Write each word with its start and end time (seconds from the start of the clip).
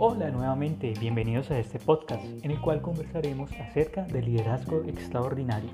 Hola 0.00 0.30
nuevamente, 0.30 0.94
bienvenidos 0.98 1.50
a 1.50 1.58
este 1.58 1.78
podcast 1.78 2.24
en 2.42 2.50
el 2.50 2.60
cual 2.60 2.80
conversaremos 2.80 3.50
acerca 3.52 4.04
del 4.04 4.24
liderazgo 4.26 4.82
extraordinario. 4.86 5.70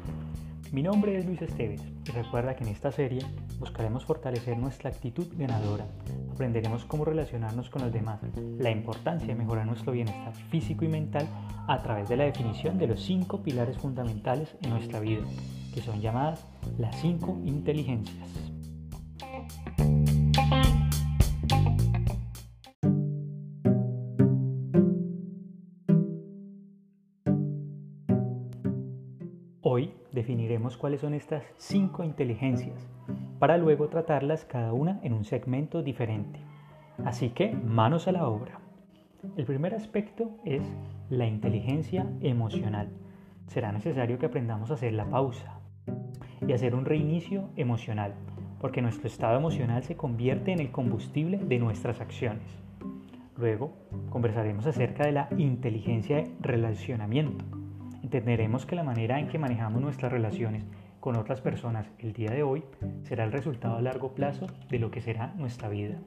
Mi 0.73 0.83
nombre 0.83 1.17
es 1.17 1.27
Luis 1.27 1.43
Esteves 1.43 1.83
y 2.07 2.11
recuerda 2.11 2.57
que 2.57 2.65
en 2.65 2.71
esta 2.71 2.91
serie 2.91 3.21
buscaremos 3.61 4.05
fortalecer 4.05 4.59
nuestra 4.59 4.91
actitud 4.91 5.27
ganadora, 5.37 5.87
aprenderemos 6.33 6.85
cómo 6.85 7.05
relacionarnos 7.05 7.71
con 7.71 7.83
los 7.83 7.93
demás, 7.93 8.21
la 8.59 8.71
importancia 8.71 9.29
de 9.29 9.37
mejorar 9.37 9.67
nuestro 9.67 9.93
bienestar 9.93 10.35
físico 10.35 10.85
y 10.85 10.89
mental 10.89 11.29
a 11.69 11.83
través 11.83 12.09
de 12.09 12.17
la 12.17 12.25
definición 12.25 12.79
de 12.79 12.89
los 12.89 13.01
cinco 13.01 13.43
pilares 13.43 13.79
fundamentales 13.79 14.57
en 14.63 14.71
nuestra 14.71 14.99
vida, 14.99 15.23
que 15.73 15.83
son 15.83 16.01
llamadas 16.01 16.45
las 16.79 17.01
cinco 17.01 17.39
inteligencias. 17.45 18.54
Hoy 29.67 29.95
definiremos 30.13 30.77
cuáles 30.77 31.01
son 31.01 31.15
estas 31.15 31.43
cinco 31.57 32.05
inteligencias, 32.05 32.87
para 33.39 33.57
luego 33.57 33.89
tratarlas 33.89 34.45
cada 34.45 34.73
una 34.73 35.01
en 35.03 35.15
un 35.15 35.25
segmento 35.25 35.83
diferente. 35.83 36.39
Así 37.05 37.31
que 37.31 37.53
manos 37.53 38.07
a 38.07 38.13
la 38.13 38.29
obra. 38.29 38.61
El 39.37 39.47
primer 39.47 39.75
aspecto 39.75 40.31
es 40.45 40.63
la 41.09 41.27
inteligencia 41.27 42.07
emocional. 42.21 42.91
Será 43.47 43.73
necesario 43.73 44.19
que 44.19 44.27
aprendamos 44.27 44.71
a 44.71 44.75
hacer 44.75 44.93
la 44.93 45.09
pausa 45.09 45.61
y 46.47 46.53
hacer 46.53 46.75
un 46.75 46.85
reinicio 46.85 47.49
emocional, 47.57 48.15
porque 48.65 48.81
nuestro 48.81 49.09
estado 49.09 49.37
emocional 49.37 49.83
se 49.83 49.95
convierte 49.95 50.51
en 50.51 50.59
el 50.59 50.71
combustible 50.71 51.37
de 51.37 51.59
nuestras 51.59 52.01
acciones. 52.01 52.49
Luego 53.37 53.77
conversaremos 54.09 54.65
acerca 54.65 55.05
de 55.05 55.13
la 55.13 55.29
inteligencia 55.37 56.17
de 56.17 56.31
relacionamiento 56.41 57.45
entenderemos 58.15 58.65
que 58.65 58.77
la 58.77 58.85
manera 58.85 59.19
en 59.19 59.27
que 59.27 59.39
manejamos 59.39 59.83
nuestras 59.83 60.13
relaciones 60.13 60.65
con 61.01 61.17
otras 61.17 61.41
personas 61.41 61.91
el 61.99 62.13
día 62.13 62.31
de 62.31 62.43
hoy 62.43 62.63
será 63.03 63.25
el 63.25 63.33
resultado 63.33 63.77
a 63.77 63.83
largo 63.83 64.15
plazo 64.15 64.47
de 64.71 64.79
lo 64.79 64.91
que 64.91 65.01
será 65.01 65.35
nuestra 65.37 65.69
vida. 65.69 65.99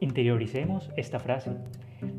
Interioricemos 0.00 0.90
esta 0.96 1.20
frase. 1.20 1.52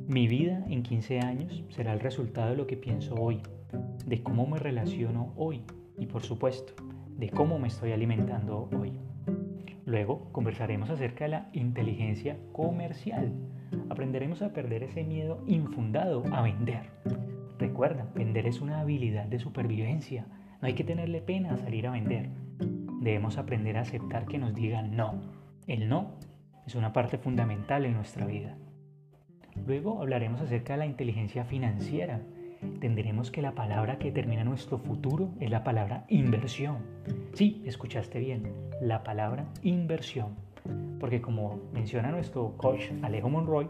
Mi 0.08 0.28
vida 0.28 0.64
en 0.70 0.84
15 0.84 1.20
años 1.20 1.64
será 1.70 1.94
el 1.94 2.00
resultado 2.00 2.52
de 2.52 2.58
lo 2.58 2.68
que 2.68 2.78
pienso 2.78 3.16
hoy, 3.16 3.42
de 4.06 4.22
cómo 4.22 4.46
me 4.46 4.60
relaciono 4.60 5.34
hoy 5.36 5.64
y 5.98 6.06
por 6.06 6.22
supuesto, 6.22 6.74
de 7.18 7.30
cómo 7.30 7.58
me 7.58 7.70
estoy 7.70 7.92
alimentando 7.92 8.70
hoy. 8.80 8.94
Luego 9.94 10.28
conversaremos 10.32 10.90
acerca 10.90 11.26
de 11.26 11.30
la 11.30 11.50
inteligencia 11.54 12.36
comercial. 12.52 13.32
Aprenderemos 13.92 14.42
a 14.42 14.52
perder 14.52 14.82
ese 14.82 15.04
miedo 15.04 15.44
infundado 15.46 16.24
a 16.34 16.42
vender 16.42 16.90
Recuerda, 17.60 18.08
vender 18.16 18.48
es 18.48 18.60
una 18.60 18.80
habilidad 18.80 19.26
de 19.26 19.38
supervivencia. 19.38 20.26
No 20.64 20.68
hay 20.68 20.74
que 20.74 20.84
tenerle 20.84 21.22
pena 21.22 21.54
a 21.54 21.58
salir 21.58 21.86
a 21.86 21.92
vender. 21.92 22.32
Debemos 23.02 23.38
aprender 23.38 23.78
a 23.78 23.82
aceptar 23.82 24.26
que 24.26 24.40
nos 24.40 24.56
digan 24.56 24.96
no. 24.96 25.22
El 25.68 25.88
no 25.88 26.16
es 26.66 26.74
una 26.74 26.92
parte 26.92 27.20
fundamental 27.20 27.86
en 27.86 27.94
nuestra 27.94 28.26
vida. 28.26 28.58
Luego 29.68 30.02
hablaremos 30.02 30.42
acerca 30.42 30.74
de 30.74 30.80
la 30.80 30.86
inteligencia 30.88 31.46
financiera. 31.46 32.20
Entenderemos 32.64 33.30
que 33.30 33.44
la 33.44 33.52
palabra 33.52 34.00
que 34.00 34.08
determina 34.08 34.44
nuestro 34.44 34.80
futuro 34.80 35.36
es 35.40 35.52
la 35.52 35.64
palabra 35.64 36.06
inversión. 36.08 36.78
Sí, 37.34 37.62
escuchaste 37.66 38.20
bien, 38.20 38.54
la 38.82 39.04
palabra 39.04 39.46
inversión. 39.64 40.36
Porque 41.00 41.22
como 41.22 41.60
menciona 41.74 42.12
nuestro 42.12 42.56
coach 42.58 42.92
Alejo 43.02 43.30
Monroy, 43.30 43.70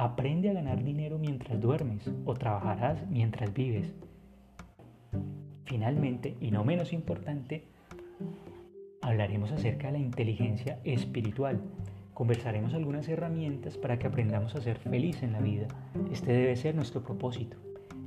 Aprende 0.00 0.48
a 0.48 0.54
ganar 0.54 0.82
dinero 0.82 1.18
mientras 1.18 1.60
duermes 1.60 2.10
o 2.24 2.32
trabajarás 2.32 3.06
mientras 3.10 3.52
vives. 3.52 3.92
Finalmente, 5.64 6.38
y 6.40 6.50
no 6.50 6.64
menos 6.64 6.94
importante, 6.94 7.64
hablaremos 9.02 9.52
acerca 9.52 9.88
de 9.88 9.92
la 9.92 9.98
inteligencia 9.98 10.78
espiritual. 10.84 11.60
Conversaremos 12.14 12.72
algunas 12.72 13.10
herramientas 13.10 13.76
para 13.76 13.98
que 13.98 14.06
aprendamos 14.06 14.54
a 14.54 14.62
ser 14.62 14.78
feliz 14.78 15.22
en 15.22 15.32
la 15.32 15.40
vida. 15.40 15.68
Este 16.10 16.32
debe 16.32 16.56
ser 16.56 16.74
nuestro 16.74 17.02
propósito, 17.02 17.58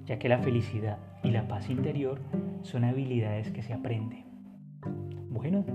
ya 0.08 0.18
que 0.18 0.30
la 0.30 0.40
felicidad 0.40 0.98
y 1.24 1.30
la 1.30 1.48
paz 1.48 1.70
interior 1.70 2.20
son 2.64 2.86
habilidades 2.86 3.52
que 3.52 3.62
se 3.62 3.74
aprenden. 3.74 4.33
Bueno, 5.30 5.66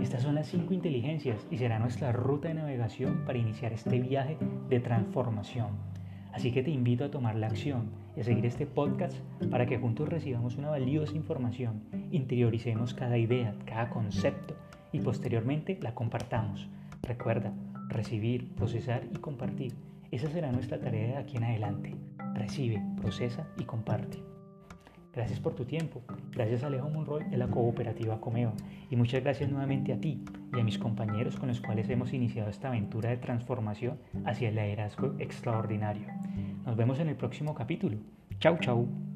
estas 0.00 0.22
son 0.22 0.36
las 0.36 0.46
cinco 0.46 0.74
inteligencias 0.74 1.46
y 1.50 1.58
será 1.58 1.78
nuestra 1.78 2.12
ruta 2.12 2.48
de 2.48 2.54
navegación 2.54 3.24
para 3.26 3.38
iniciar 3.38 3.72
este 3.72 3.98
viaje 3.98 4.38
de 4.68 4.80
transformación. 4.80 5.68
Así 6.32 6.52
que 6.52 6.62
te 6.62 6.70
invito 6.70 7.04
a 7.04 7.10
tomar 7.10 7.34
la 7.34 7.48
acción 7.48 7.90
y 8.16 8.20
a 8.20 8.24
seguir 8.24 8.46
este 8.46 8.66
podcast 8.66 9.16
para 9.50 9.66
que 9.66 9.78
juntos 9.78 10.08
recibamos 10.08 10.56
una 10.56 10.70
valiosa 10.70 11.16
información, 11.16 11.82
interioricemos 12.12 12.94
cada 12.94 13.18
idea, 13.18 13.54
cada 13.64 13.90
concepto 13.90 14.54
y 14.92 15.00
posteriormente 15.00 15.78
la 15.82 15.94
compartamos. 15.94 16.68
Recuerda, 17.02 17.52
recibir, 17.88 18.54
procesar 18.54 19.02
y 19.12 19.18
compartir. 19.18 19.74
Esa 20.10 20.28
será 20.28 20.52
nuestra 20.52 20.80
tarea 20.80 21.08
de 21.08 21.16
aquí 21.16 21.36
en 21.36 21.44
adelante. 21.44 21.96
Recibe, 22.34 22.82
procesa 23.00 23.48
y 23.58 23.64
comparte. 23.64 24.37
Gracias 25.14 25.40
por 25.40 25.54
tu 25.54 25.64
tiempo. 25.64 26.02
Gracias 26.32 26.62
a 26.62 26.68
Alejo 26.68 26.90
Monroy 26.90 27.24
de 27.24 27.36
la 27.36 27.48
cooperativa 27.48 28.20
Comeo. 28.20 28.52
Y 28.90 28.96
muchas 28.96 29.22
gracias 29.22 29.50
nuevamente 29.50 29.92
a 29.92 30.00
ti 30.00 30.24
y 30.54 30.60
a 30.60 30.64
mis 30.64 30.78
compañeros 30.78 31.36
con 31.36 31.48
los 31.48 31.60
cuales 31.60 31.88
hemos 31.88 32.12
iniciado 32.12 32.50
esta 32.50 32.68
aventura 32.68 33.10
de 33.10 33.16
transformación 33.16 33.98
hacia 34.24 34.48
el 34.48 34.54
liderazgo 34.54 35.14
extraordinario. 35.18 36.06
Nos 36.64 36.76
vemos 36.76 37.00
en 37.00 37.08
el 37.08 37.16
próximo 37.16 37.54
capítulo. 37.54 37.98
Chau, 38.38 38.58
chau. 38.58 39.07